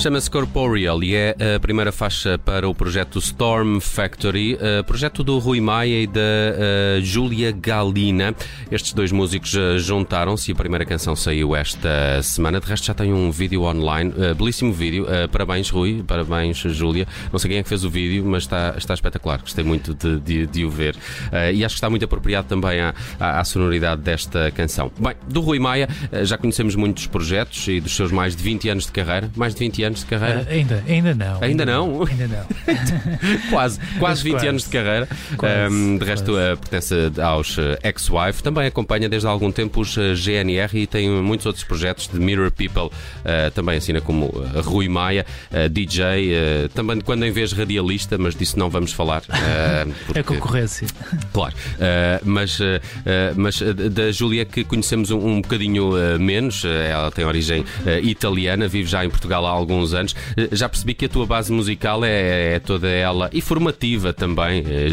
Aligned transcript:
Chama-se 0.00 0.30
Corporeal 0.30 1.04
e 1.04 1.14
é 1.14 1.36
a 1.54 1.60
primeira 1.60 1.92
faixa 1.92 2.38
para 2.38 2.66
o 2.66 2.74
projeto 2.74 3.18
Storm 3.18 3.80
Factory, 3.80 4.54
uh, 4.54 4.82
projeto 4.82 5.22
do 5.22 5.38
Rui 5.38 5.60
Maia 5.60 6.04
e 6.04 6.06
da 6.06 6.20
uh, 6.20 7.02
Júlia 7.02 7.52
Galina. 7.52 8.34
Estes 8.72 8.94
dois 8.94 9.12
músicos 9.12 9.52
uh, 9.52 9.78
juntaram-se 9.78 10.50
e 10.50 10.54
a 10.54 10.56
primeira 10.56 10.86
canção 10.86 11.14
saiu 11.14 11.54
esta 11.54 12.22
semana. 12.22 12.58
De 12.60 12.66
resto, 12.66 12.86
já 12.86 12.94
tem 12.94 13.12
um 13.12 13.30
vídeo 13.30 13.64
online, 13.64 14.10
belíssimo 14.38 14.72
vídeo. 14.72 15.06
parabéns, 15.30 15.68
Rui, 15.68 16.02
parabéns, 16.02 16.56
Júlia. 16.56 17.06
Não 17.30 17.38
sei 17.38 17.50
quem 17.50 17.58
é 17.58 17.62
que 17.62 17.68
fez 17.68 17.84
o 17.84 17.90
vídeo, 17.90 18.24
mas 18.24 18.44
está, 18.44 18.74
está 18.78 18.94
espetacular. 18.94 19.42
Gostei 19.42 19.62
muito 19.62 19.92
de, 19.92 20.18
de, 20.18 20.46
de 20.46 20.64
o 20.64 20.70
ver 20.70 20.96
e 21.52 21.62
acho 21.62 21.74
que 21.74 21.78
está 21.78 21.90
muito 21.90 22.06
apropriado 22.06 22.48
também 22.48 22.80
à, 22.80 22.94
à, 23.18 23.40
à, 23.40 23.44
sonoridade 23.44 24.00
desta 24.00 24.50
canção. 24.50 24.90
Bem, 24.98 25.12
do 25.28 25.42
Rui 25.42 25.58
Maia, 25.58 25.90
já 26.22 26.38
conhecemos 26.38 26.74
muitos 26.74 27.06
projetos 27.06 27.68
e 27.68 27.80
dos 27.80 27.94
seus 27.94 28.10
mais 28.10 28.34
de 28.34 28.42
20 28.42 28.70
anos 28.70 28.86
de 28.86 28.92
carreira. 28.92 29.30
Mais 29.36 29.54
de 29.54 29.60
20 29.60 29.82
anos 29.84 29.89
de 29.98 30.06
carreira? 30.06 30.42
Uh, 30.42 30.52
ainda, 30.52 30.84
ainda 30.88 31.14
não. 31.14 31.42
Ainda, 31.42 31.66
não? 31.66 32.06
Ainda 32.06 32.28
não. 32.28 32.46
quase, 33.50 33.78
quase 33.98 34.22
20 34.22 34.32
quase. 34.32 34.48
anos 34.48 34.64
de 34.64 34.68
carreira. 34.70 35.08
Quase, 35.36 35.74
um, 35.74 35.98
de 35.98 36.04
resto, 36.04 36.32
uh, 36.32 36.56
pertence 36.56 36.94
aos 37.20 37.56
uh, 37.58 37.78
ex-wife. 37.82 38.42
Também 38.42 38.66
acompanha 38.66 39.08
desde 39.08 39.26
há 39.26 39.30
algum 39.30 39.50
tempo 39.50 39.80
os 39.80 39.96
uh, 39.96 40.14
GNR 40.14 40.78
e 40.78 40.86
tem 40.86 41.08
muitos 41.08 41.46
outros 41.46 41.64
projetos 41.64 42.08
de 42.08 42.18
Mirror 42.18 42.50
People. 42.50 42.86
Uh, 42.86 43.50
também 43.54 43.76
assina 43.76 44.00
como 44.00 44.26
Rui 44.64 44.88
Maia, 44.88 45.26
DJ. 45.70 46.68
também 46.74 47.00
quando 47.00 47.24
em 47.24 47.32
vez 47.32 47.52
radialista, 47.52 48.16
mas 48.18 48.34
disso 48.34 48.58
não 48.58 48.70
vamos 48.70 48.92
falar. 48.92 49.22
Porque, 50.06 50.18
é 50.18 50.22
concorrência. 50.22 50.86
Claro. 51.32 51.54
mas 52.24 52.58
mas 53.36 53.60
da 53.90 54.10
Júlia 54.12 54.44
que 54.44 54.64
conhecemos 54.64 55.10
um, 55.10 55.18
um 55.18 55.40
bocadinho 55.40 55.92
menos. 56.18 56.64
ela 56.64 57.10
tem 57.10 57.24
origem 57.24 57.64
italiana, 58.02 58.68
vive 58.68 58.88
já 58.88 59.04
em 59.04 59.10
Portugal 59.10 59.46
há 59.46 59.50
anos. 59.94 60.14
Eh, 60.36 60.48
já 60.52 60.68
percebi 60.68 60.94
que 60.94 61.06
a 61.06 61.08
tua 61.08 61.26
base 61.26 61.52
musical 61.52 62.04
é, 62.04 62.54
é 62.54 62.58
toda 62.60 62.88
ela, 62.88 63.30
e 63.32 63.40
formativa 63.40 64.12
também, 64.12 64.64
é, 64.66 64.86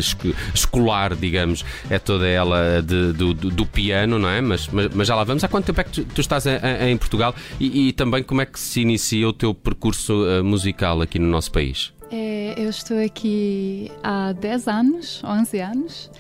escolar, 0.54 1.16
digamos, 1.16 1.64
é 1.90 2.00
toda 2.00 2.28
ela 2.28 2.82
de, 2.82 3.14
do, 3.14 3.34
do, 3.34 3.66
piano, 3.66 4.18
não 4.18 4.30
é? 4.30 4.42
Mas, 4.42 4.68
mas, 4.68 4.90
mas, 4.94 5.08
já 5.08 5.16
lá 5.16 5.24
vamos. 5.24 5.44
Há 5.44 5.48
quanto 5.48 5.66
tempo 5.66 5.82
é 5.82 5.84
que 5.84 5.92
tu, 5.92 6.06
tu 6.06 6.22
estás 6.22 6.46
em, 6.46 6.58
em 6.90 6.98
Portugal 6.98 7.36
e, 7.60 7.90
e, 7.90 7.94
também 7.94 8.24
como 8.24 8.42
é 8.42 8.46
que 8.46 8.60
se 8.60 8.82
inicia 8.82 9.28
o 9.28 9.34
teu 9.34 9.54
percurso 9.54 10.24
uh, 10.24 10.44
musical 10.44 11.02
aqui 11.02 11.20
no 11.20 11.28
nosso 11.28 11.52
país? 11.52 11.94
É, 12.10 12.54
eu 12.58 12.70
estou 12.70 13.04
aqui 13.04 13.92
há 14.02 14.32
10 14.32 14.68
anos, 14.68 15.22
11 15.24 15.60
anos. 15.60 16.12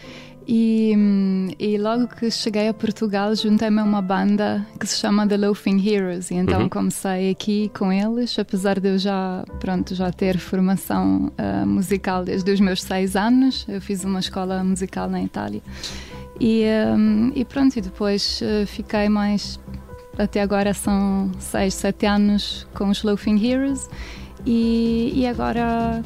E, 0.50 0.96
e, 1.59 1.78
logo 1.78 2.08
que 2.08 2.31
cheguei 2.31 2.69
a 2.69 2.74
Portugal, 2.74 3.35
juntei-me 3.35 3.81
a 3.81 3.84
uma 3.84 4.02
banda 4.02 4.66
que 4.80 4.88
se 4.88 4.97
chama 4.97 5.28
The 5.28 5.35
Loafing 5.35 5.85
Heroes. 5.85 6.31
E 6.31 6.35
então 6.35 6.62
uhum. 6.62 6.69
comecei 6.69 7.31
aqui 7.31 7.69
com 7.78 7.91
eles, 7.91 8.40
apesar 8.40 8.80
de 8.80 8.88
eu 8.88 8.97
já, 8.97 9.44
pronto, 9.59 9.94
já 9.94 10.09
ter 10.09 10.38
formação 10.38 11.34
uh, 11.38 11.68
musical 11.68 12.24
desde 12.24 12.50
os 12.50 12.62
meus 12.62 12.81
seis 12.81 13.18
anos. 13.18 13.66
Eu 13.68 13.81
fiz 13.81 14.06
uma 14.06 14.22
escola 14.22 14.63
musical 14.63 15.09
na 15.09 15.22
Itália. 15.22 15.62
E, 16.40 16.64
um, 16.96 17.34
e 17.35 17.44
pronto, 17.44 17.75
e 17.75 17.81
depois 17.81 18.40
uh, 18.41 18.66
fiquei 18.66 19.09
mais. 19.09 19.59
Até 20.18 20.41
agora 20.41 20.74
são 20.74 21.29
seis, 21.40 21.74
sete 21.74 22.06
anos 22.06 22.66
com 22.74 22.88
os 22.88 23.03
Loafing 23.03 23.38
Heroes. 23.46 23.90
E, 24.46 25.12
e 25.14 25.28
agora 25.28 26.02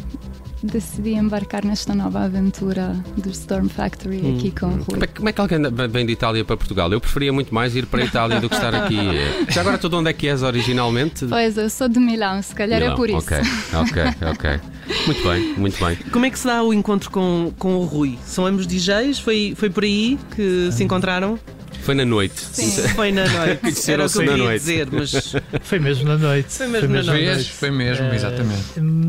decidi 0.64 1.14
embarcar 1.14 1.66
nesta 1.66 1.94
nova 1.96 2.24
aventura 2.24 2.96
do 3.18 3.30
Storm 3.30 3.68
Factory 3.68 4.18
hum. 4.18 4.38
aqui 4.38 4.52
com 4.52 4.68
o 4.68 4.70
Rui. 4.70 4.86
Como 4.86 5.04
é, 5.04 5.08
como 5.08 5.30
é, 5.30 5.32
que 5.32 5.42
alguém 5.42 5.60
vem 5.90 6.06
de 6.06 6.14
Itália 6.14 6.46
para 6.46 6.58
Portugal? 6.58 6.92
Eu 6.92 7.02
preferia 7.02 7.34
muito 7.34 7.54
mais 7.54 7.76
ir 7.76 7.86
para 7.86 8.02
a 8.02 8.06
Itália 8.06 8.40
do 8.40 8.50
que 8.50 8.56
estar 8.56 8.74
aqui. 8.74 8.98
Já 9.50 9.62
agora, 9.62 9.78
tudo 9.78 9.98
onde 9.98 10.10
é 10.10 10.14
que 10.14 10.28
és 10.28 10.44
originalmente? 10.44 11.26
Pois, 11.26 11.58
eu 11.58 11.70
sou 11.70 11.88
de 11.88 12.00
Milão, 12.00 12.42
se 12.42 12.54
calhar 12.54 12.82
é 12.82 12.90
Milão. 12.90 12.94
é 12.94 12.98
por 12.98 13.10
isso. 13.10 13.18
Ok, 13.18 13.38
ok, 13.74 14.30
ok. 14.32 14.60
Muito 15.06 15.24
bem, 15.24 15.54
muito 15.58 15.86
bem. 15.86 15.96
Como 16.12 16.26
é 16.26 16.30
que 16.30 16.38
se 16.38 16.46
dá 16.46 16.64
o 16.64 16.74
encontro 16.74 17.10
com, 17.10 17.54
com 17.58 17.76
o 17.76 17.86
Rui? 17.86 18.18
São 18.26 18.46
ambos 18.46 18.68
DJs? 18.68 19.20
Foi, 19.20 19.54
foi 19.56 19.70
por 19.70 19.84
aí 19.84 20.18
que 20.36 20.72
se 20.72 20.84
encontraram? 20.84 21.40
Foi 21.82 21.96
na 21.96 22.06
noite. 22.06 22.40
Sim, 22.40 22.70
foi 22.90 23.12
na 23.12 23.26
noite. 23.30 23.92
Era 23.92 24.06
o 24.06 24.10
que 24.10 24.18
eu 24.18 24.24
queria 24.24 24.54
dizer, 24.54 24.88
mas. 24.92 25.12
Foi 25.64 25.80
mesmo 25.80 26.08
na 26.08 26.18
noite. 26.18 26.50
Foi 26.50 26.68
mesmo, 26.68 26.88
foi 26.88 26.90
mesmo 26.90 27.14
na 27.14 27.20
noite. 27.20 27.52
Foi 27.52 27.72
mesmo, 27.72 28.06
é, 28.06 28.16
exatamente. 28.16 28.64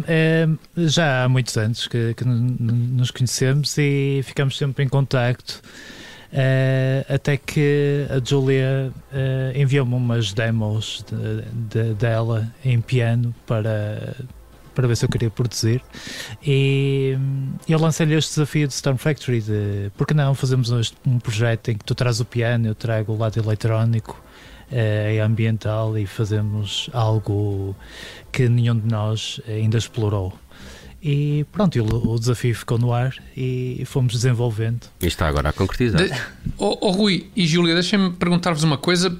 É, 0.08 0.48
já 0.76 1.24
há 1.24 1.28
muitos 1.28 1.56
anos 1.56 1.86
que, 1.86 2.14
que, 2.14 2.24
nos 2.24 3.10
conhecemos 3.10 3.76
e 3.78 4.22
ficamos 4.24 4.56
sempre 4.56 4.84
em 4.84 4.88
contacto. 4.88 5.60
Uh, 6.32 7.12
até 7.12 7.36
que 7.36 8.06
a 8.08 8.18
Julia 8.26 8.90
uh, 9.12 9.58
enviou-me 9.58 9.94
umas 9.94 10.32
demos 10.32 11.04
de, 11.10 11.42
de, 11.68 11.94
dela 11.94 12.50
em 12.64 12.80
piano 12.80 13.34
para 13.46 14.16
para 14.74 14.86
ver 14.88 14.96
se 14.96 15.04
eu 15.04 15.08
queria 15.08 15.30
produzir. 15.30 15.82
E 16.44 17.16
eu 17.68 17.78
lancei-lhe 17.78 18.14
este 18.14 18.30
desafio 18.30 18.66
de 18.66 18.74
Storm 18.74 18.96
Factory: 18.96 19.40
de 19.40 19.90
por 19.96 20.06
que 20.06 20.14
não 20.14 20.34
fazemos 20.34 20.70
um 21.06 21.18
projeto 21.18 21.70
em 21.70 21.76
que 21.76 21.84
tu 21.84 21.94
traz 21.94 22.20
o 22.20 22.24
piano, 22.24 22.66
eu 22.66 22.74
trago 22.74 23.12
o 23.12 23.18
lado 23.18 23.38
eletrónico. 23.38 24.22
É 24.74 25.20
ambiental 25.20 25.98
e 25.98 26.06
fazemos 26.06 26.88
algo 26.94 27.76
que 28.32 28.48
nenhum 28.48 28.78
de 28.78 28.88
nós 28.88 29.38
ainda 29.46 29.76
explorou. 29.76 30.32
E 31.04 31.44
pronto, 31.50 31.76
o, 31.82 32.16
desafio 32.16 32.54
ficou 32.54 32.78
no 32.78 32.92
ar 32.92 33.12
e 33.36 33.82
fomos 33.86 34.12
desenvolvendo. 34.12 34.86
E 35.00 35.06
está 35.08 35.26
agora 35.26 35.48
a 35.48 35.52
concretizar. 35.52 36.00
De, 36.00 36.12
oh, 36.56 36.78
oh, 36.80 36.90
Rui 36.92 37.28
e 37.34 37.44
Júlia, 37.44 37.74
deixem-me 37.74 38.12
perguntar-vos 38.12 38.62
uma 38.62 38.78
coisa 38.78 39.10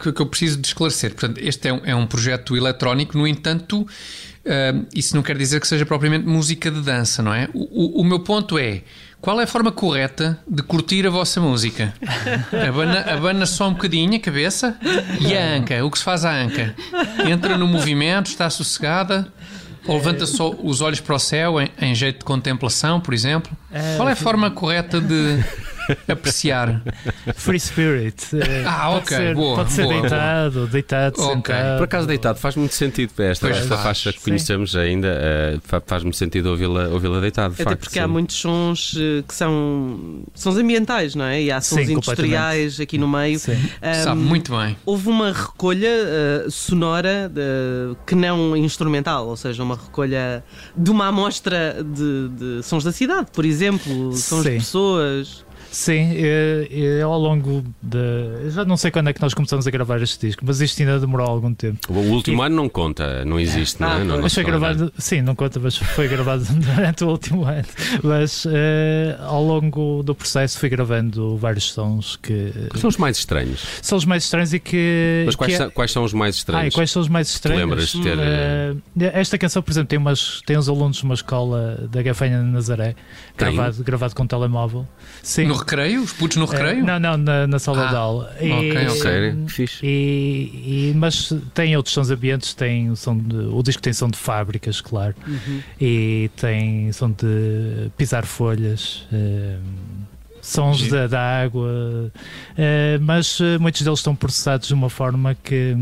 que, 0.00 0.12
que, 0.12 0.22
eu 0.22 0.26
preciso 0.26 0.60
de 0.60 0.68
esclarecer. 0.68 1.10
Portanto, 1.10 1.38
este 1.38 1.66
é 1.66 1.72
um, 1.72 1.80
é 1.84 1.96
um 1.96 2.06
projeto 2.06 2.56
eletrónico, 2.56 3.18
no 3.18 3.26
entanto, 3.26 3.84
Uh, 4.44 4.86
isso 4.94 5.14
não 5.14 5.22
quer 5.22 5.36
dizer 5.38 5.60
que 5.60 5.68
seja 5.68 5.86
propriamente 5.86 6.26
música 6.26 6.70
de 6.70 6.80
dança, 6.80 7.22
não 7.22 7.32
é? 7.32 7.48
O, 7.54 7.98
o, 7.98 8.00
o, 8.00 8.04
meu 8.04 8.20
ponto 8.20 8.58
é: 8.58 8.82
qual 9.20 9.40
é 9.40 9.44
a 9.44 9.46
forma 9.46 9.70
correta 9.70 10.38
de 10.48 10.62
curtir 10.64 11.06
a 11.06 11.10
vossa 11.10 11.40
música? 11.40 11.94
Abana, 12.68 13.00
abana 13.02 13.46
só 13.46 13.68
um 13.68 13.72
bocadinho 13.72 14.16
a 14.16 14.18
cabeça 14.18 14.76
e 15.20 15.36
a 15.36 15.54
anca. 15.54 15.84
O 15.84 15.90
que 15.90 15.98
se 15.98 16.04
faz 16.04 16.24
à 16.24 16.32
anca? 16.32 16.74
Entra 17.24 17.56
no 17.56 17.68
movimento, 17.68 18.26
está 18.26 18.50
sossegada. 18.50 19.32
Ou 19.86 19.96
levanta 19.96 20.26
só 20.26 20.50
os 20.62 20.80
olhos 20.80 21.00
para 21.00 21.16
o 21.16 21.18
céu 21.18 21.60
em, 21.60 21.68
em 21.80 21.94
jeito 21.94 22.20
de 22.20 22.24
contemplação, 22.24 23.00
por 23.00 23.12
exemplo? 23.12 23.50
É, 23.70 23.96
Qual 23.96 24.08
é 24.08 24.12
a 24.12 24.16
forma 24.16 24.48
correta 24.48 25.00
de 25.00 25.42
apreciar. 26.08 26.82
Free 27.34 27.60
Spirit. 27.60 28.16
Eh, 28.34 28.64
ah, 28.66 28.90
ok. 28.90 29.00
Pode 29.00 29.08
ser, 29.08 29.34
boa, 29.34 29.56
pode 29.56 29.72
ser 29.72 29.82
boa, 29.82 30.00
deitado, 30.00 30.52
boa. 30.52 30.66
deitado, 30.66 31.22
okay. 31.22 31.34
sentado. 31.34 31.78
Por 31.78 31.84
acaso, 31.84 32.06
deitado 32.06 32.38
faz 32.38 32.56
muito 32.56 32.74
sentido 32.74 33.12
para 33.14 33.24
esta, 33.26 33.48
esta 33.48 33.76
faixa 33.78 34.12
que 34.12 34.18
sim. 34.18 34.24
conhecemos 34.30 34.76
ainda. 34.76 35.08
Uh, 35.62 35.82
faz 35.86 36.02
muito 36.02 36.16
sentido 36.16 36.50
ouvi-la 36.50 36.88
ouvi 36.88 37.08
deitado. 37.20 37.54
Até 37.54 37.64
facto, 37.64 37.78
porque 37.78 37.94
sim. 37.94 38.00
há 38.00 38.08
muitos 38.08 38.36
sons 38.36 38.94
uh, 38.94 39.22
que 39.26 39.34
são 39.34 40.22
sons 40.34 40.56
ambientais, 40.56 41.14
não 41.14 41.24
é? 41.24 41.42
E 41.42 41.50
há 41.50 41.60
sons 41.60 41.86
sim, 41.86 41.92
industriais 41.92 42.80
aqui 42.80 42.98
no 42.98 43.08
meio. 43.08 43.38
Sim. 43.38 43.52
Um, 43.52 44.04
Sabe 44.04 44.20
muito 44.20 44.56
bem. 44.56 44.76
Houve 44.84 45.08
uma 45.08 45.32
recolha 45.32 45.90
uh, 46.46 46.50
sonora 46.50 47.28
de, 47.28 47.96
que 48.06 48.14
não 48.14 48.56
instrumental, 48.56 49.26
ou 49.26 49.36
seja, 49.36 49.62
uma 49.62 49.76
recolha 49.76 50.44
de 50.76 50.90
uma 50.90 51.08
amostra 51.08 51.82
de, 51.82 52.28
de 52.28 52.62
sons 52.62 52.84
da 52.84 52.92
cidade, 52.92 53.28
por 53.32 53.44
exemplo, 53.44 54.12
sons 54.12 54.44
de 54.44 54.50
pessoas. 54.50 55.44
Sim, 55.72 56.12
eu, 56.12 56.64
eu, 56.64 57.10
ao 57.10 57.18
longo 57.18 57.64
de. 57.82 58.50
Já 58.50 58.62
não 58.62 58.76
sei 58.76 58.90
quando 58.90 59.08
é 59.08 59.12
que 59.14 59.22
nós 59.22 59.32
começamos 59.32 59.66
a 59.66 59.70
gravar 59.70 60.02
este 60.02 60.26
disco, 60.26 60.44
mas 60.46 60.60
isto 60.60 60.78
ainda 60.80 61.00
demorou 61.00 61.26
algum 61.26 61.54
tempo. 61.54 61.78
O 61.90 61.98
último 62.12 62.42
e... 62.42 62.46
ano 62.46 62.56
não 62.56 62.68
conta, 62.68 63.24
não 63.24 63.40
existe, 63.40 63.82
ah, 63.82 63.86
não 63.88 63.96
é? 63.96 64.04
Não, 64.04 64.20
mas 64.20 64.34
foi 64.34 64.44
gravado, 64.44 64.92
sim, 64.98 65.22
não 65.22 65.34
conta, 65.34 65.58
mas 65.58 65.78
foi 65.78 66.08
gravado 66.08 66.44
durante 66.52 67.04
o 67.04 67.08
último 67.08 67.44
ano. 67.44 67.64
Mas 68.04 68.44
uh, 68.44 68.50
ao 69.22 69.42
longo 69.42 70.02
do 70.02 70.14
processo 70.14 70.58
fui 70.58 70.68
gravando 70.68 71.38
vários 71.38 71.72
sons 71.72 72.16
que. 72.16 72.52
São 72.76 72.88
os 72.88 72.98
mais 72.98 73.16
estranhos. 73.16 73.64
São 73.80 73.96
os 73.96 74.04
mais 74.04 74.24
estranhos 74.24 74.52
e 74.52 74.60
que. 74.60 75.22
Mas 75.24 75.34
quais, 75.34 75.52
que 75.52 75.58
são, 75.58 75.70
quais 75.70 75.90
são 75.90 76.04
os 76.04 76.12
mais 76.12 76.34
estranhos? 76.34 76.74
Ah, 76.74 76.76
quais 76.76 76.90
são 76.90 77.00
os 77.00 77.08
mais 77.08 77.28
estranhos? 77.28 77.62
Te 77.62 77.64
lembras 77.64 77.88
de 77.92 78.02
ter. 78.02 78.18
Uh, 78.18 78.82
esta 79.14 79.38
canção, 79.38 79.62
por 79.62 79.70
exemplo, 79.70 79.88
tem, 79.88 79.98
umas, 79.98 80.42
tem 80.44 80.58
uns 80.58 80.68
alunos 80.68 80.98
de 80.98 81.04
uma 81.04 81.14
escola 81.14 81.88
da 81.90 82.02
Gafanha 82.02 82.40
de 82.40 82.44
Nazaré, 82.44 82.94
gravado, 83.38 83.82
gravado 83.82 84.14
com 84.14 84.26
telemóvel. 84.26 84.86
Sim. 85.22 85.46
No 85.46 85.61
recreio? 85.62 86.02
Os 86.02 86.12
putos 86.12 86.36
no 86.36 86.44
recreio? 86.44 86.82
Uh, 86.82 86.86
não, 86.86 86.98
não, 86.98 87.16
na, 87.16 87.46
na 87.46 87.58
sala 87.58 87.86
ah, 87.86 87.90
de 87.90 87.96
aula. 87.96 88.36
E, 88.40 88.52
ok, 88.52 88.88
ok. 88.88 89.46
Fixe. 89.48 89.86
E, 89.86 90.90
e, 90.90 90.92
mas 90.94 91.32
tem 91.54 91.76
outros 91.76 91.94
sons 91.94 92.10
ambientes, 92.10 92.54
tem 92.54 92.94
som 92.94 93.16
de, 93.16 93.36
o 93.36 93.62
disco 93.62 93.82
tem 93.82 93.92
som 93.92 94.08
de 94.08 94.18
fábricas, 94.18 94.80
claro. 94.80 95.14
Uhum. 95.26 95.62
E 95.80 96.30
tem 96.36 96.92
som 96.92 97.10
de 97.10 97.90
pisar 97.96 98.26
folhas. 98.26 99.06
Uh, 99.12 99.60
sons 100.40 100.88
da, 100.88 101.06
da, 101.06 101.20
água, 101.20 101.68
uh, 101.68 102.12
mas 103.00 103.38
muitos 103.60 103.82
deles 103.82 104.00
estão 104.00 104.14
processados 104.14 104.66
de 104.66 104.74
uma 104.74 104.90
forma 104.90 105.36
que 105.36 105.76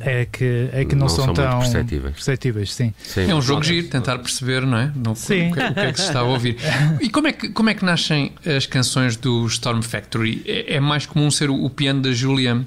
é 0.00 0.24
que, 0.24 0.68
é 0.72 0.84
que 0.84 0.94
não, 0.94 1.02
não 1.02 1.08
são, 1.08 1.24
são, 1.26 1.34
tão 1.34 1.58
perceptíveis. 1.58 2.14
perceptíveis 2.14 2.74
sim. 2.74 2.94
sim. 3.02 3.30
É 3.30 3.34
um 3.34 3.42
jogo 3.42 3.62
giro, 3.62 3.88
tentar 3.88 4.18
perceber, 4.18 4.66
não 4.66 4.78
é? 4.78 4.92
No, 4.94 5.14
sim. 5.14 5.50
O, 5.50 5.54
que, 5.54 5.60
o 5.60 5.74
que 5.74 5.80
é 5.80 5.92
que 5.92 6.00
se 6.00 6.06
está 6.06 6.20
a 6.20 6.24
ouvir. 6.24 6.56
E 7.00 7.08
como 7.08 7.28
é 7.28 7.32
que, 7.32 7.48
como 7.48 7.70
é 7.70 7.74
que 7.74 7.84
nascem 7.84 8.32
as 8.44 8.66
canções 8.66 9.16
do 9.16 9.46
Storm 9.46 9.82
Factory? 9.82 10.42
É, 10.46 10.76
é 10.76 10.80
mais 10.80 11.06
comum 11.06 11.30
ser 11.30 11.50
o, 11.50 11.64
o 11.64 11.70
piano 11.70 12.02
da 12.02 12.12
Julia 12.12 12.64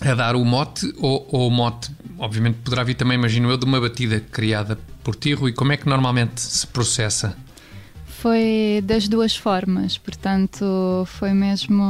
a 0.00 0.14
dar 0.14 0.36
o 0.36 0.44
mote, 0.44 0.92
ou, 0.98 1.28
ou 1.30 1.48
o 1.48 1.50
mote, 1.50 1.90
obviamente, 2.18 2.58
poderá 2.64 2.84
vir 2.84 2.94
também, 2.94 3.16
imagino 3.16 3.50
eu, 3.50 3.56
de 3.56 3.64
uma 3.64 3.80
batida 3.80 4.20
criada 4.20 4.78
por 5.02 5.14
ti, 5.14 5.34
Rui. 5.34 5.52
Como 5.52 5.72
é 5.72 5.76
que 5.76 5.88
normalmente 5.88 6.40
se 6.40 6.66
processa? 6.66 7.36
Foi 8.20 8.82
das 8.82 9.06
duas 9.06 9.36
formas, 9.36 9.96
portanto, 9.96 11.04
foi 11.06 11.32
mesmo 11.32 11.84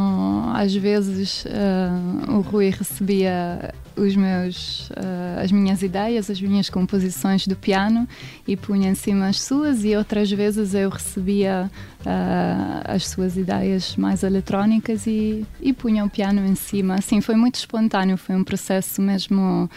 às 0.54 0.74
vezes 0.74 1.46
uh, 1.46 2.36
o 2.36 2.42
Rui 2.42 2.68
recebia 2.68 3.74
os 3.96 4.14
meus, 4.14 4.90
uh, 4.90 5.40
as 5.42 5.50
minhas 5.50 5.82
ideias, 5.82 6.28
as 6.28 6.38
minhas 6.38 6.68
composições 6.68 7.46
do 7.46 7.56
piano 7.56 8.06
e 8.46 8.58
punha 8.58 8.90
em 8.90 8.94
cima 8.94 9.28
as 9.28 9.40
suas, 9.40 9.86
e 9.86 9.96
outras 9.96 10.30
vezes 10.30 10.74
eu 10.74 10.90
recebia 10.90 11.70
uh, 12.00 12.82
as 12.84 13.06
suas 13.06 13.38
ideias 13.38 13.96
mais 13.96 14.22
eletrónicas 14.22 15.06
e, 15.06 15.46
e 15.62 15.72
punha 15.72 16.04
o 16.04 16.10
piano 16.10 16.44
em 16.44 16.54
cima. 16.54 16.96
Assim, 16.96 17.22
foi 17.22 17.36
muito 17.36 17.54
espontâneo, 17.54 18.18
foi 18.18 18.36
um 18.36 18.44
processo 18.44 19.00
mesmo 19.00 19.70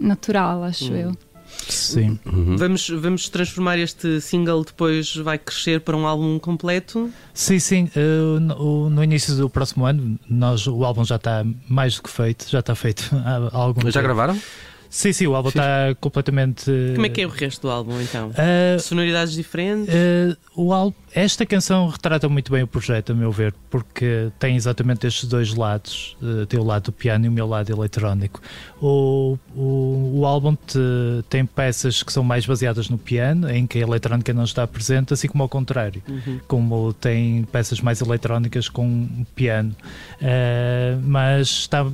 natural, 0.00 0.62
acho 0.62 0.92
hum. 0.92 0.96
eu. 0.96 1.27
Sim. 1.68 2.18
Uhum. 2.24 2.56
Vamos, 2.56 2.88
vamos 2.88 3.28
transformar 3.28 3.78
este 3.78 4.20
single, 4.20 4.64
depois 4.64 5.14
vai 5.16 5.38
crescer 5.38 5.80
para 5.80 5.96
um 5.96 6.06
álbum 6.06 6.38
completo? 6.38 7.10
Sim, 7.34 7.58
sim. 7.58 7.90
Uh, 7.96 8.40
no, 8.40 8.90
no, 8.90 9.04
início 9.04 9.34
do 9.34 9.48
próximo 9.50 9.84
ano, 9.84 10.18
nós, 10.28 10.66
o 10.66 10.84
álbum 10.84 11.04
já 11.04 11.16
está 11.16 11.44
mais 11.68 11.96
do 11.96 12.02
que 12.02 12.10
feito, 12.10 12.46
já 12.48 12.60
está 12.60 12.74
feito 12.74 13.10
há 13.24 13.56
algum 13.56 13.80
Já 13.82 14.00
tempo. 14.00 14.02
gravaram? 14.04 14.40
Sim, 14.90 15.12
sim, 15.12 15.26
o 15.26 15.34
álbum 15.34 15.50
está 15.50 15.94
completamente. 16.00 16.64
Como 16.94 17.06
é 17.06 17.08
que 17.08 17.20
é 17.20 17.26
o 17.26 17.28
resto 17.28 17.62
do 17.62 17.70
álbum 17.70 18.00
então? 18.00 18.30
Uh, 18.30 18.80
Sonoridades 18.80 19.34
diferentes? 19.34 19.94
Uh, 19.94 20.36
o 20.56 20.72
álbum, 20.72 20.96
esta 21.14 21.44
canção 21.44 21.88
retrata 21.88 22.28
muito 22.28 22.50
bem 22.50 22.62
o 22.62 22.66
projeto, 22.66 23.12
a 23.12 23.14
meu 23.14 23.30
ver, 23.30 23.54
porque 23.70 24.30
tem 24.38 24.56
exatamente 24.56 25.06
estes 25.06 25.28
dois 25.28 25.54
lados: 25.54 26.16
uh, 26.22 26.46
tem 26.46 26.58
o 26.58 26.64
lado 26.64 26.84
do 26.84 26.92
piano 26.92 27.26
e 27.26 27.28
o 27.28 27.32
meu 27.32 27.46
lado 27.46 27.70
eletrónico. 27.70 28.40
O, 28.80 29.38
o, 29.54 30.20
o 30.20 30.26
álbum 30.26 30.54
te, 30.54 30.78
tem 31.28 31.44
peças 31.44 32.02
que 32.02 32.12
são 32.12 32.24
mais 32.24 32.46
baseadas 32.46 32.88
no 32.88 32.96
piano, 32.96 33.50
em 33.50 33.66
que 33.66 33.78
a 33.78 33.82
eletrónica 33.82 34.32
não 34.32 34.44
está 34.44 34.66
presente, 34.66 35.12
assim 35.12 35.28
como 35.28 35.42
ao 35.42 35.48
contrário, 35.48 36.02
uhum. 36.08 36.40
como 36.48 36.92
tem 36.94 37.44
peças 37.44 37.80
mais 37.80 38.00
eletrónicas 38.00 38.68
com 38.68 39.08
piano. 39.34 39.76
Uh, 40.14 41.00
mas 41.02 41.48
está, 41.48 41.84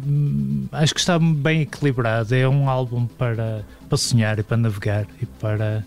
acho 0.73 0.95
que 0.95 1.01
está 1.01 1.19
bem 1.19 1.63
equilibrado. 1.63 2.35
É 2.35 2.49
um 2.49 2.69
álbum 2.69 2.84
para, 3.19 3.65
para 3.89 3.99
sonhar 3.99 4.39
e 4.39 4.43
para 4.43 4.57
navegar 4.57 5.07
e 5.21 5.27
para. 5.27 5.85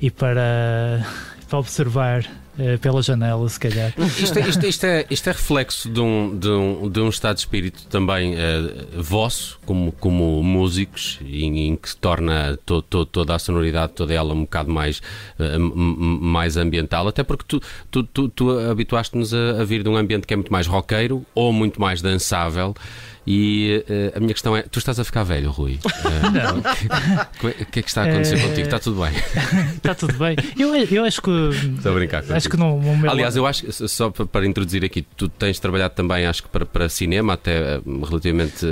E 0.00 0.10
para 0.10 1.06
para 1.48 1.58
observar 1.58 2.24
uh, 2.58 2.78
pela 2.78 3.02
janela, 3.02 3.48
se 3.48 3.58
calhar. 3.58 3.92
Isto, 4.18 4.38
é, 4.38 4.48
isto, 4.48 4.66
isto, 4.66 4.84
é, 4.84 5.06
isto 5.10 5.28
é 5.28 5.32
reflexo 5.32 5.88
de 5.88 6.00
um, 6.00 6.38
de, 6.38 6.48
um, 6.48 6.88
de 6.88 7.00
um 7.00 7.08
estado 7.08 7.34
de 7.34 7.40
espírito 7.40 7.86
também 7.86 8.34
uh, 8.34 9.02
vosso, 9.02 9.58
como, 9.64 9.92
como 9.92 10.42
músicos, 10.42 11.18
em, 11.24 11.68
em 11.68 11.76
que 11.76 11.90
se 11.90 11.96
torna 11.96 12.58
to, 12.64 12.82
to, 12.82 13.04
toda 13.04 13.34
a 13.34 13.38
sonoridade, 13.38 13.92
toda 13.92 14.12
ela 14.12 14.32
um 14.34 14.42
bocado 14.42 14.70
mais, 14.70 15.00
uh, 15.38 15.58
mais 15.58 16.56
ambiental, 16.56 17.08
até 17.08 17.22
porque 17.22 17.44
tu, 17.46 17.60
tu, 17.90 18.02
tu, 18.04 18.28
tu 18.28 18.58
habituaste-nos 18.58 19.34
a, 19.34 19.62
a 19.62 19.64
vir 19.64 19.82
de 19.82 19.88
um 19.88 19.96
ambiente 19.96 20.26
que 20.26 20.34
é 20.34 20.36
muito 20.36 20.52
mais 20.52 20.66
roqueiro 20.66 21.24
ou 21.34 21.52
muito 21.52 21.80
mais 21.80 22.00
dançável. 22.00 22.74
E 23.26 23.82
uh, 23.88 24.16
a 24.18 24.20
minha 24.20 24.34
questão 24.34 24.54
é: 24.54 24.62
tu 24.62 24.78
estás 24.78 25.00
a 25.00 25.04
ficar 25.04 25.22
velho, 25.24 25.50
Rui? 25.50 25.78
Uh, 25.84 26.28
não. 26.30 26.58
O 26.58 27.66
que 27.66 27.78
é 27.78 27.82
que 27.82 27.88
está 27.88 28.02
a 28.02 28.04
acontecer 28.04 28.36
uh, 28.36 28.40
contigo? 28.40 28.60
Está 28.60 28.78
tudo 28.78 29.02
bem? 29.02 29.12
está 29.76 29.94
tudo 29.94 30.12
bem. 30.18 30.36
Eu, 30.58 30.74
eu 30.74 31.04
acho 31.04 31.22
que. 31.22 31.30
Estou 31.30 31.92
a 31.92 31.94
brincar 31.94 32.22
Acho 32.46 32.50
que 32.50 32.56
meu 32.56 33.10
Aliás, 33.10 33.36
eu 33.36 33.46
acho, 33.46 33.88
só 33.88 34.10
para 34.10 34.46
introduzir 34.46 34.84
aqui, 34.84 35.02
tu 35.02 35.28
tens 35.28 35.58
trabalhado 35.58 35.94
também, 35.94 36.26
acho 36.26 36.42
que 36.42 36.48
para, 36.48 36.66
para 36.66 36.88
cinema, 36.88 37.34
até 37.34 37.80
relativamente 38.06 38.66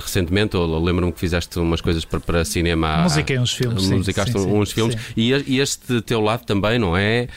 recentemente, 0.00 0.56
ou 0.56 0.82
lembro-me 0.82 1.12
que 1.12 1.20
fizeste 1.20 1.58
umas 1.58 1.80
coisas 1.80 2.04
para, 2.04 2.20
para 2.20 2.44
cinema. 2.44 3.02
Musiquei 3.02 3.38
uns 3.38 3.52
filmes. 3.52 3.88
Musicaste 3.88 4.32
sim, 4.32 4.38
sim, 4.38 4.52
uns 4.52 4.72
filmes. 4.72 4.96
E, 5.16 5.32
este 5.62 6.00
teu 6.02 6.20
lado 6.20 6.44
também 6.44 6.78
não 6.78 6.96
é, 6.96 7.28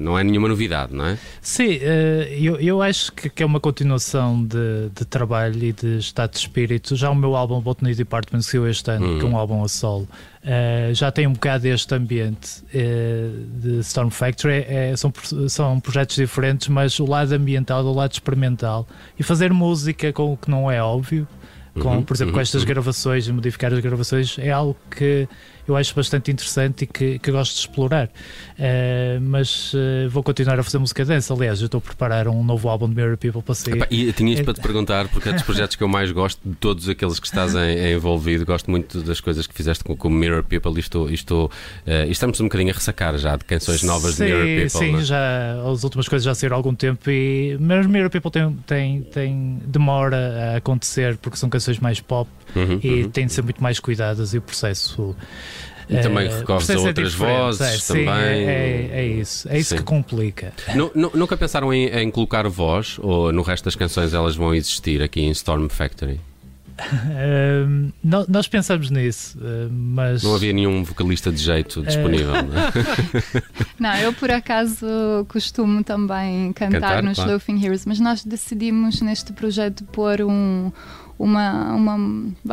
não 0.00 0.18
é 0.18 0.24
nenhuma 0.24 0.48
novidade, 0.48 0.94
não 0.94 1.06
é? 1.06 1.18
Sim, 1.40 1.78
eu, 2.40 2.56
eu 2.56 2.82
acho 2.82 3.12
que, 3.12 3.42
é 3.42 3.46
uma 3.46 3.60
continuação 3.60 4.44
de, 4.44 4.90
de 4.94 5.04
trabalho 5.04 5.62
e 5.64 5.72
de 5.72 5.98
estado 5.98 6.32
de 6.32 6.38
espírito. 6.38 6.94
Já 6.96 7.10
o 7.10 7.14
meu 7.14 7.34
álbum 7.34 7.60
Botany 7.60 7.94
Department 7.94 8.42
saiu 8.42 8.68
este 8.68 8.90
ano, 8.90 9.06
uhum. 9.06 9.18
que 9.18 9.24
é 9.24 9.28
um 9.28 9.36
álbum 9.36 9.64
a 9.64 9.68
solo. 9.68 10.08
Uh, 10.48 10.94
já 10.94 11.12
tem 11.12 11.26
um 11.26 11.34
bocado 11.34 11.68
este 11.68 11.94
ambiente 11.94 12.62
uh, 12.62 13.60
de 13.60 13.80
Storm 13.80 14.08
Factory. 14.08 14.64
É, 14.66 14.94
são, 14.96 15.12
são 15.46 15.78
projetos 15.78 16.16
diferentes, 16.16 16.68
mas 16.68 16.98
o 16.98 17.04
lado 17.04 17.34
ambiental, 17.34 17.84
o 17.84 17.92
lado 17.92 18.12
experimental 18.12 18.88
e 19.18 19.22
fazer 19.22 19.52
música 19.52 20.10
com 20.10 20.32
o 20.32 20.38
que 20.38 20.50
não 20.50 20.70
é 20.70 20.82
óbvio, 20.82 21.28
com, 21.78 21.96
uhum, 21.96 22.02
por 22.02 22.16
exemplo, 22.16 22.32
com 22.32 22.38
uhum, 22.38 22.42
estas 22.42 22.62
uhum. 22.62 22.68
gravações 22.68 23.28
e 23.28 23.32
modificar 23.32 23.74
as 23.74 23.80
gravações, 23.80 24.38
é 24.38 24.50
algo 24.50 24.74
que 24.90 25.28
eu 25.68 25.76
acho 25.76 25.94
bastante 25.94 26.30
interessante 26.30 26.84
e 26.84 26.86
que, 26.86 27.18
que 27.18 27.30
gosto 27.30 27.54
de 27.54 27.60
explorar. 27.60 28.06
Uh, 28.06 29.20
mas 29.20 29.72
uh, 29.74 30.08
vou 30.08 30.22
continuar 30.22 30.58
a 30.58 30.62
fazer 30.62 30.78
música 30.78 31.04
dance. 31.04 31.30
Aliás, 31.32 31.60
eu 31.60 31.66
estou 31.66 31.78
a 31.78 31.80
preparar 31.82 32.26
um 32.26 32.42
novo 32.42 32.68
álbum 32.68 32.88
de 32.88 32.94
Mirror 32.94 33.16
People 33.18 33.42
para 33.42 33.54
sair. 33.54 33.76
Epá, 33.76 33.86
e 33.90 34.12
tinha 34.12 34.32
isto 34.32 34.44
para 34.44 34.54
te 34.54 34.60
perguntar, 34.60 35.08
porque 35.08 35.28
é 35.28 35.32
dos 35.32 35.42
projetos 35.48 35.76
que 35.76 35.82
eu 35.82 35.88
mais 35.88 36.10
gosto, 36.10 36.40
de 36.44 36.56
todos 36.56 36.88
aqueles 36.88 37.20
que 37.20 37.26
estás 37.26 37.54
em, 37.54 37.94
envolvido, 37.94 38.46
gosto 38.46 38.70
muito 38.70 39.02
das 39.02 39.20
coisas 39.20 39.46
que 39.46 39.54
fizeste 39.54 39.84
com, 39.84 39.96
com 39.96 40.08
Mirror 40.08 40.42
People 40.44 40.72
e 40.76 40.80
estou, 40.80 41.10
estou 41.10 41.46
uh, 41.46 42.06
e 42.06 42.10
estamos 42.10 42.40
um 42.40 42.44
bocadinho 42.44 42.70
a 42.70 42.74
ressacar 42.74 43.16
já 43.18 43.36
de 43.36 43.44
canções 43.44 43.82
novas 43.82 44.14
sim, 44.14 44.24
de 44.24 44.32
Mirror 44.32 44.46
People. 44.46 44.70
Sim, 44.70 44.92
né? 44.92 45.04
já 45.04 45.62
as 45.70 45.84
últimas 45.84 46.08
coisas 46.08 46.24
já 46.24 46.34
saíram 46.34 46.56
há 46.56 46.58
algum 46.58 46.74
tempo 46.74 47.10
e 47.10 47.56
mas 47.60 47.86
Mirror 47.86 48.10
People 48.10 48.30
tem, 48.30 48.52
tem, 48.66 49.02
tem 49.02 49.58
demora 49.64 50.52
a 50.54 50.56
acontecer 50.56 51.16
porque 51.18 51.36
são 51.36 51.50
canções 51.50 51.78
mais 51.78 52.00
pop 52.00 52.30
uhum, 52.56 52.80
e 52.82 53.02
uhum. 53.02 53.10
têm 53.10 53.26
de 53.26 53.32
ser 53.32 53.42
muito 53.42 53.62
mais 53.62 53.78
cuidadas 53.78 54.34
e 54.34 54.38
o 54.38 54.42
processo 54.42 55.14
e 55.88 55.98
também 56.00 56.26
é, 56.26 56.38
recorres 56.38 56.68
a 56.68 56.74
é 56.74 56.78
outras 56.78 57.14
vozes 57.14 57.60
é, 57.60 57.78
sim, 57.78 57.86
também. 57.94 58.08
É, 58.08 58.90
é, 58.92 59.06
isso, 59.06 59.48
é 59.48 59.58
isso 59.58 59.70
sim. 59.70 59.76
que 59.76 59.82
complica. 59.82 60.52
nunca 61.14 61.36
pensaram 61.36 61.72
em, 61.72 61.86
em, 61.86 62.10
colocar 62.10 62.46
voz 62.48 62.98
ou 63.00 63.32
no 63.32 63.42
resto 63.42 63.64
das 63.64 63.74
canções 63.74 64.12
elas 64.12 64.36
vão 64.36 64.54
existir 64.54 65.02
aqui 65.02 65.20
em 65.20 65.30
Storm 65.30 65.68
Factory? 65.68 66.20
Uh, 66.78 67.92
nós 68.28 68.46
pensamos 68.46 68.88
nisso, 68.88 69.36
mas. 69.68 70.22
Não 70.22 70.34
havia 70.36 70.52
nenhum 70.52 70.84
vocalista 70.84 71.32
de 71.32 71.38
jeito 71.38 71.82
disponível, 71.82 72.34
uh... 72.34 72.42
não, 72.42 73.90
é? 73.90 73.96
não, 73.96 73.96
eu 73.96 74.12
por 74.12 74.30
acaso 74.30 74.86
costumo 75.28 75.82
também 75.82 76.52
cantar, 76.52 76.80
cantar 76.80 77.02
nos 77.02 77.16
claro. 77.16 77.32
Loafing 77.32 77.64
Heroes, 77.64 77.84
mas 77.84 77.98
nós 77.98 78.24
decidimos 78.24 79.00
neste 79.00 79.32
projeto 79.32 79.82
pôr 79.84 80.22
um, 80.22 80.70
uma, 81.18 81.74
uma, 81.74 81.96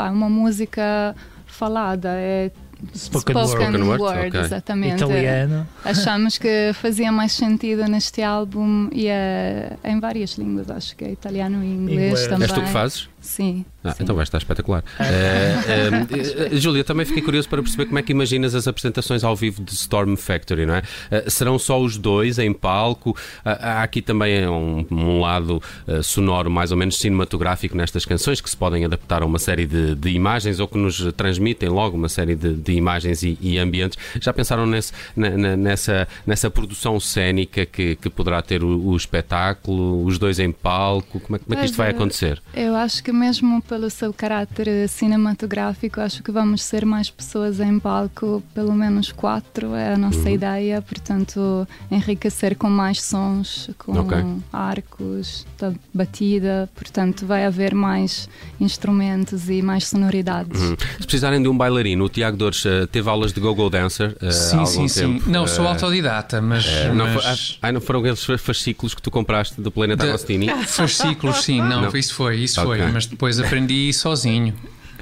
uma 0.10 0.30
música 0.30 1.16
falada. 1.46 2.10
É 2.14 2.52
Spoken, 2.96 3.48
Spoken 3.48 3.84
Word, 3.84 4.02
word 4.02 4.28
okay. 4.28 4.42
exatamente. 4.42 5.04
Italiano. 5.04 5.68
Achamos 5.84 6.38
que 6.38 6.72
fazia 6.74 7.12
mais 7.12 7.32
sentido 7.32 7.86
neste 7.88 8.22
álbum 8.22 8.90
e 8.92 9.08
é, 9.08 9.78
em 9.84 10.00
várias 10.00 10.32
línguas, 10.32 10.70
acho 10.70 10.96
que 10.96 11.06
é 11.06 11.12
italiano 11.12 11.64
e 11.64 11.68
inglês, 11.68 12.12
inglês. 12.12 12.28
também. 12.28 12.48
És 12.48 12.52
tu 12.52 12.62
que 12.62 12.70
fazes? 12.70 13.10
Sim. 13.26 13.66
Ah, 13.84 13.92
sim. 13.92 14.04
Então 14.04 14.16
vai 14.16 14.24
estar 14.24 14.38
espetacular. 14.38 14.84
uh, 15.00 16.54
uh, 16.54 16.56
Júlia, 16.58 16.84
também 16.84 17.06
fiquei 17.06 17.22
curioso 17.22 17.50
para 17.50 17.62
perceber 17.62 17.86
como 17.86 18.00
é 18.00 18.02
que 18.02 18.12
imaginas 18.12 18.56
as 18.56 18.68
apresentações 18.68 19.24
ao 19.24 19.36
vivo 19.36 19.64
de 19.64 19.74
Storm 19.74 20.16
Factory, 20.16 20.66
não 20.66 20.76
é? 20.76 20.84
Serão 21.28 21.60
só 21.60 21.80
os 21.80 21.98
dois 21.98 22.40
em 22.40 22.54
palco? 22.54 23.16
há 23.44 23.84
aqui 23.84 24.02
também 24.02 24.48
um, 24.48 24.86
um 24.90 25.20
lado 25.20 25.62
sonoro 26.04 26.50
mais 26.50 26.72
ou 26.72 26.78
menos 26.78 26.98
cinematográfico 26.98 27.76
nestas 27.76 28.06
canções 28.06 28.42
que 28.42 28.50
se 28.50 28.58
podem 28.58 28.86
adaptar 28.86 29.22
a 29.22 29.26
uma 29.26 29.40
série 29.40 29.66
de, 29.66 29.96
de 29.96 30.10
imagens 30.10 30.60
ou 30.60 30.68
que 30.68 30.78
nos 30.78 31.02
transmitem 31.14 31.70
logo 31.70 31.98
uma 31.98 32.10
série 32.10 32.36
de, 32.36 32.54
de 32.54 32.74
imagens 32.74 33.24
e, 33.24 33.38
e, 33.42 33.58
ambientes. 33.58 33.98
Já 34.20 34.34
pensaram 34.34 34.66
nesse, 34.66 34.92
na, 35.16 35.56
nessa, 35.56 36.08
nessa 36.26 36.50
produção 36.50 37.00
cénica 37.00 37.66
que, 37.66 37.96
que 37.96 38.10
poderá 38.10 38.42
ter 38.42 38.64
o, 38.64 38.88
o 38.88 38.96
espetáculo, 38.96 40.06
os 40.06 40.18
dois 40.18 40.40
em 40.40 40.52
palco? 40.52 41.20
Como 41.20 41.36
é, 41.36 41.40
como 41.40 41.54
é 41.56 41.60
que 41.60 41.66
isto 41.66 41.78
vai 41.78 41.90
acontecer? 41.90 42.42
Eu 42.54 42.76
acho 42.76 43.04
que 43.04 43.12
mesmo 43.16 43.62
pelo 43.62 43.90
seu 43.90 44.14
caráter 44.14 44.88
cinematográfico, 44.90 46.02
acho 46.02 46.22
que 46.22 46.32
vamos 46.32 46.62
ser 46.62 46.86
mais 46.86 47.10
pessoas 47.10 47.60
em 47.60 47.80
palco, 47.80 48.44
pelo 48.54 48.74
menos 48.74 49.12
quatro 49.12 49.74
é 49.74 49.94
a 49.94 49.98
nossa 49.98 50.20
uhum. 50.20 50.36
ideia, 50.36 50.82
portanto, 50.82 51.68
enriquecer 51.90 52.56
com 52.56 52.70
mais 52.70 53.02
sons, 53.02 53.70
com 53.78 54.00
okay. 54.00 54.24
arcos, 54.52 55.46
batida, 55.94 56.70
portanto, 56.76 57.26
vai 57.26 57.46
haver 57.46 57.74
mais 57.74 58.30
instrumentos 58.60 59.50
e 59.50 59.62
mais 59.62 59.88
sonoridades. 59.88 60.62
Uhum. 60.62 60.76
Se 61.00 61.06
precisarem 61.06 61.42
de 61.42 61.48
um 61.48 61.58
bailarino, 61.58 62.06
o 62.06 62.10
Tiago 62.10 62.38
Dores 62.38 62.64
uh, 62.66 62.88
teve 62.88 63.10
aulas 63.10 63.32
de 63.32 63.40
Go-Go 63.40 63.70
Dancer 63.70 64.16
uh, 64.22 64.32
sim, 64.32 64.58
há 64.58 64.60
algum 64.60 64.88
sim, 64.88 65.02
tempo. 65.02 65.24
Sim. 65.24 65.32
Não, 65.32 65.48
sou 65.48 65.66
uh, 65.66 65.70
autodidata, 65.70 66.42
mas. 66.42 66.66
Não, 66.94 67.08
mas... 67.08 67.58
Ah, 67.62 67.72
não 67.72 67.82
foram 67.82 68.02
aqueles 68.02 68.24
fascículos 68.40 68.94
que 68.94 69.02
tu 69.02 69.10
compraste 69.10 69.62
do 69.62 69.72
Planeta 69.72 70.04
de... 70.04 70.10
Agostini? 70.10 70.50
Fascículos, 70.66 71.44
sim, 71.44 71.62
não, 71.62 71.82
não, 71.84 71.96
isso 71.96 72.14
foi, 72.14 72.38
isso 72.38 72.62
okay. 72.62 72.82
foi, 72.84 72.92
mas 72.92 73.05
depois 73.06 73.40
aprendi 73.40 73.92
sozinho. 73.94 74.54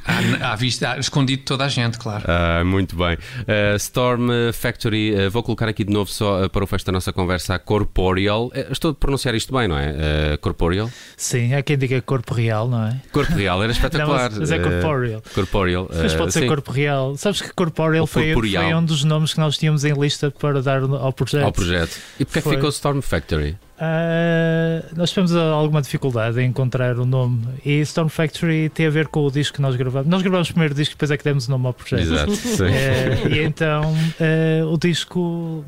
À, 0.06 0.52
à 0.52 0.56
vista, 0.56 0.98
escondido 1.00 1.44
toda 1.44 1.64
a 1.64 1.70
gente, 1.70 1.98
claro. 1.98 2.26
Ah, 2.28 2.62
muito 2.66 2.96
bem. 2.96 3.16
Uh, 3.16 3.76
Storm 3.78 4.30
Factory, 4.52 5.16
uh, 5.16 5.32
vou 5.32 5.42
colocar 5.42 5.68
aqui 5.70 5.84
de 5.84 5.94
novo 5.94 6.12
só 6.12 6.44
uh, 6.44 6.50
para 6.50 6.64
o 6.64 6.68
fecho 6.68 6.86
da 6.86 6.92
nossa 6.92 7.14
conversa 7.14 7.56
a 7.56 7.60
Corporeal. 7.60 8.52
estou 8.70 8.92
a 8.92 8.94
pronunciar 8.94 9.34
isto 9.34 9.54
bem, 9.54 9.68
não 9.68 9.78
é? 9.78 10.38
corporeal? 10.42 10.92
Sim, 11.16 11.54
há 11.54 11.62
quem 11.62 11.78
diga 11.78 12.02
corpo 12.02 12.34
real, 12.34 12.68
não 12.68 12.88
é? 12.88 13.02
Corpo 13.12 13.34
real, 13.34 13.64
era 13.64 13.72
espetacular. 13.74 14.32
não, 14.32 14.40
mas 14.40 14.52
é 14.52 14.60
corporeal. 14.60 15.24
corporeal. 15.34 15.90
Mas 15.94 16.14
pode 16.14 16.34
ser 16.34 16.42
sim. 16.42 16.48
corpo 16.48 16.72
real. 16.72 17.16
Sabes 17.16 17.42
que 17.42 17.54
corporeal 17.54 18.06
foi, 18.06 18.34
foi, 18.34 18.74
um 18.74 18.84
dos 18.84 19.04
nomes 19.04 19.34
que 19.34 19.40
nós 19.40 19.58
tínhamos 19.58 19.86
em 19.86 19.94
lista 19.94 20.32
para 20.32 20.62
dar 20.62 20.82
ao 20.82 21.14
projeto. 21.14 21.46
Ao 21.46 21.52
projeto. 21.52 21.98
E 22.20 22.26
porquê 22.26 22.42
foi. 22.42 22.56
ficou 22.56 22.70
Storm 22.70 23.02
Factory? 23.02 23.56
Uh, 23.74 24.96
nós 24.96 25.10
tivemos 25.10 25.36
alguma 25.36 25.82
dificuldade 25.82 26.40
em 26.40 26.48
encontrar 26.48 27.00
o 27.00 27.06
nome 27.06 27.44
e 27.66 27.80
Storm 27.80 28.08
Factory 28.08 28.70
tem 28.70 28.86
a 28.86 28.90
ver 28.90 29.08
com 29.08 29.26
o 29.26 29.32
disco 29.32 29.56
que 29.56 29.62
nós 29.62 29.76
gravamos. 29.76 30.08
Nós 30.08 30.22
gravamos 30.22 30.50
o 30.50 30.54
primeiro 30.54 30.76
disco, 30.76 30.94
depois 30.94 31.10
é 31.10 31.18
que 31.18 31.24
demos 31.24 31.48
o 31.48 31.52
nome 31.52 31.66
ao 31.66 31.74
projeto. 31.74 32.02
Exato. 32.02 32.32
Uh, 32.32 33.28
e 33.34 33.40
então 33.40 33.92
uh, 33.92 34.72
o 34.72 34.78
disco 34.78 35.66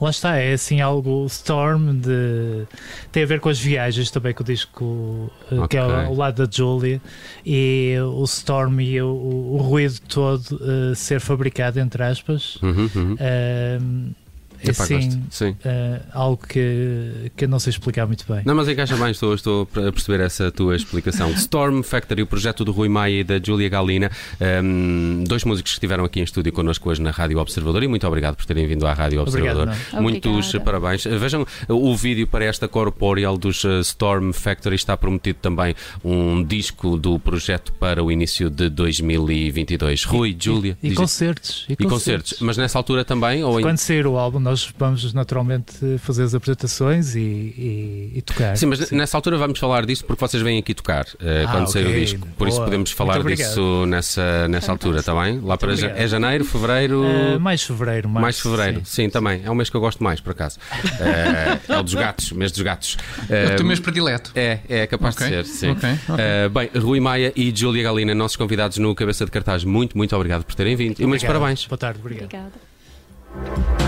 lá 0.00 0.10
está, 0.10 0.36
é 0.36 0.52
assim 0.52 0.80
algo 0.80 1.24
Storm 1.26 2.00
de 2.00 2.66
tem 3.12 3.22
a 3.22 3.26
ver 3.26 3.38
com 3.38 3.48
as 3.48 3.60
viagens 3.60 4.10
também 4.10 4.34
com 4.34 4.42
o 4.42 4.46
disco 4.46 5.30
okay. 5.46 5.68
que 5.68 5.76
é 5.76 5.80
ao, 5.80 6.14
lado 6.14 6.44
da 6.44 6.50
Julia 6.50 7.00
e 7.46 7.94
o 8.00 8.24
Storm 8.24 8.80
e 8.80 9.00
o, 9.00 9.06
o, 9.06 9.54
o 9.54 9.56
ruído 9.58 10.00
todo 10.08 10.94
ser 10.96 11.20
fabricado 11.20 11.78
entre 11.78 12.02
aspas. 12.02 12.56
Uhum, 12.56 12.90
uhum 12.94 14.14
é 14.62 14.72
sim, 14.72 15.22
sim. 15.30 15.50
Uh, 15.50 16.00
algo 16.12 16.42
que, 16.46 17.30
que 17.36 17.44
eu 17.44 17.48
não 17.48 17.58
sei 17.58 17.70
explicar 17.70 18.06
muito 18.06 18.24
bem. 18.28 18.42
Não, 18.44 18.54
mas 18.54 18.68
encaixa 18.68 18.96
bem, 18.96 19.10
estou, 19.10 19.34
estou 19.34 19.62
a 19.62 19.92
perceber 19.92 20.20
essa 20.24 20.50
tua 20.50 20.76
explicação. 20.76 21.30
Storm 21.38 21.82
Factory, 21.82 22.22
o 22.22 22.26
projeto 22.26 22.64
do 22.64 22.72
Rui 22.72 22.88
Maia 22.88 23.20
e 23.20 23.24
da 23.24 23.40
Julia 23.42 23.68
Galina, 23.68 24.10
um, 24.40 24.44
ehm, 24.44 25.24
dois 25.24 25.44
músicos 25.44 25.72
que 25.72 25.76
estiveram 25.76 26.04
aqui 26.04 26.20
em 26.20 26.24
estúdio 26.24 26.52
connosco 26.52 26.88
hoje 26.90 27.00
na 27.00 27.10
Rádio 27.10 27.38
Observador 27.38 27.82
e 27.82 27.88
muito 27.88 28.06
obrigado 28.06 28.36
por 28.36 28.44
terem 28.44 28.66
vindo 28.66 28.86
à 28.86 28.92
Rádio 28.92 29.20
Observador. 29.20 29.68
Obrigado, 29.68 30.02
Muitos 30.02 30.54
Obrigada. 30.54 30.64
parabéns. 30.64 31.04
Vejam 31.04 31.46
o 31.68 31.96
vídeo 31.96 32.26
para 32.26 32.44
esta 32.44 32.68
Corporeal 32.68 33.36
dos 33.36 33.64
eh, 33.64 33.80
Storm 33.80 34.32
Factory, 34.32 34.76
está 34.76 34.96
prometido 34.96 35.38
também 35.40 35.74
um 36.04 36.42
disco 36.42 36.96
do 36.96 37.18
projeto 37.18 37.72
para 37.72 38.02
o 38.02 38.10
início 38.10 38.50
de 38.50 38.68
2022. 38.68 40.04
Rui, 40.04 40.30
e, 40.30 40.36
Julia. 40.38 40.78
E, 40.82 40.88
e, 40.88 40.94
concertos, 40.94 41.66
e, 41.68 41.76
concertos. 41.76 41.92
concertos. 41.92 42.40
Mas 42.40 42.56
nessa 42.56 42.78
altura 42.78 43.04
também? 43.04 43.42
Ou 43.44 43.60
Quando 43.60 43.78
sair 43.78 44.06
o 44.06 44.16
álbum, 44.16 44.40
nós 44.48 44.72
vamos 44.78 45.12
naturalmente 45.12 45.98
fazer 45.98 46.22
as 46.22 46.34
apresentações 46.34 47.14
e, 47.14 47.20
e, 47.20 48.12
e 48.16 48.22
tocar. 48.22 48.56
Sim, 48.56 48.66
mas 48.66 48.80
Sim. 48.80 48.96
nessa 48.96 49.16
altura 49.16 49.36
vamos 49.36 49.58
falar 49.58 49.84
disso 49.84 50.04
porque 50.04 50.20
vocês 50.20 50.42
vêm 50.42 50.58
aqui 50.58 50.72
tocar 50.72 51.04
uh, 51.04 51.46
ah, 51.46 51.50
quando 51.50 51.68
okay. 51.68 51.82
sair 51.82 51.86
o 51.86 52.00
disco. 52.00 52.26
Por 52.28 52.46
Boa. 52.46 52.48
isso 52.48 52.64
podemos 52.64 52.90
falar 52.92 53.22
disso 53.22 53.84
nessa, 53.86 54.48
nessa 54.48 54.72
altura, 54.72 55.00
está 55.00 55.14
bem? 55.22 55.38
Lá 55.40 55.58
para 55.58 55.72
é 55.72 56.08
janeiro, 56.08 56.44
fevereiro. 56.44 57.02
Uh, 57.02 57.38
mais 57.38 57.62
fevereiro, 57.62 58.08
mais, 58.08 58.22
mais 58.22 58.40
fevereiro. 58.40 58.80
Sim. 58.84 59.04
sim. 59.04 59.10
também. 59.10 59.42
É 59.44 59.50
um 59.50 59.54
mês 59.54 59.68
que 59.68 59.76
eu 59.76 59.80
gosto 59.80 60.02
mais, 60.02 60.20
por 60.20 60.30
acaso. 60.30 60.58
Uh, 60.58 61.60
é 61.72 61.78
o 61.78 61.82
dos 61.82 61.94
gatos, 61.94 62.32
mês 62.32 62.50
dos 62.50 62.62
gatos. 62.62 62.96
é 63.28 63.52
o 63.52 63.56
teu 63.56 63.66
mês 63.66 63.80
predileto. 63.80 64.32
É, 64.34 64.60
é 64.68 64.86
capaz 64.86 65.14
okay. 65.14 65.42
de 65.42 65.48
ser. 65.48 65.66
Sim. 65.66 65.70
Okay. 65.72 65.92
Okay. 65.92 66.70
bem, 66.70 66.80
Rui 66.80 67.00
Maia 67.00 67.32
e 67.36 67.52
Júlia 67.54 67.82
Galina, 67.82 68.14
nossos 68.14 68.36
convidados 68.36 68.78
no 68.78 68.94
Cabeça 68.94 69.26
de 69.26 69.30
Cartaz, 69.30 69.62
muito, 69.62 69.96
muito 69.96 70.16
obrigado 70.16 70.44
por 70.44 70.54
terem 70.54 70.74
vindo. 70.74 71.00
E 71.00 71.06
muitos 71.06 71.26
parabéns. 71.26 71.66
Boa 71.66 71.78
tarde, 71.78 72.00
obrigado. 72.00 72.24
Obrigada. 72.24 73.87